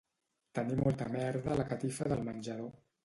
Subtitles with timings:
[0.59, 2.73] Tenir molta merda a la catifa del menjador